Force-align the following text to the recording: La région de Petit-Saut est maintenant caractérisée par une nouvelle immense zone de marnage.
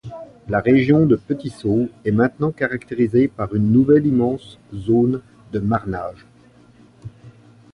La 0.49 0.61
région 0.61 1.05
de 1.05 1.15
Petit-Saut 1.15 1.87
est 2.05 2.11
maintenant 2.11 2.51
caractérisée 2.51 3.27
par 3.27 3.53
une 3.53 3.71
nouvelle 3.71 4.07
immense 4.07 4.57
zone 4.73 5.21
de 5.53 5.59
marnage. 5.59 6.25